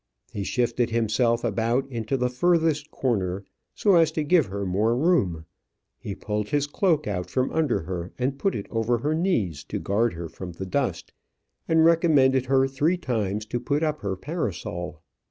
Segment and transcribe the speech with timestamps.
[0.33, 5.45] He shifted himself about into the furthest corner so as to give her more room;
[5.99, 9.77] he pulled his cloak out from under her, and put it over her knees to
[9.77, 11.13] guard her from the dust;
[11.67, 15.03] and recommended her three times to put up her parasol.